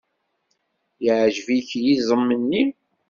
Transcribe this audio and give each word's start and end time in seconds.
Yeɛjeb-ik 1.03 1.69
yiẓem-nni? 1.83 2.63